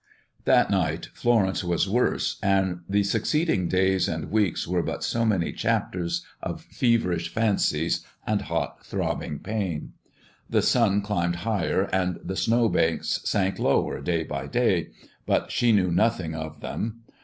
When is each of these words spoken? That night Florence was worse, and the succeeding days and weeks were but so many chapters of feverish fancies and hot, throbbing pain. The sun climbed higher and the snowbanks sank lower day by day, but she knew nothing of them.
That 0.45 0.71
night 0.71 1.09
Florence 1.13 1.63
was 1.63 1.87
worse, 1.87 2.39
and 2.41 2.79
the 2.89 3.03
succeeding 3.03 3.67
days 3.67 4.07
and 4.07 4.31
weeks 4.31 4.67
were 4.67 4.81
but 4.81 5.03
so 5.03 5.25
many 5.25 5.53
chapters 5.53 6.25
of 6.41 6.63
feverish 6.71 7.31
fancies 7.31 8.03
and 8.25 8.41
hot, 8.41 8.83
throbbing 8.83 9.37
pain. 9.37 9.93
The 10.49 10.63
sun 10.63 11.03
climbed 11.03 11.35
higher 11.45 11.83
and 11.93 12.19
the 12.23 12.35
snowbanks 12.35 13.21
sank 13.25 13.59
lower 13.59 14.01
day 14.01 14.23
by 14.23 14.47
day, 14.47 14.87
but 15.27 15.51
she 15.51 15.71
knew 15.71 15.91
nothing 15.91 16.33
of 16.33 16.61
them. 16.61 17.01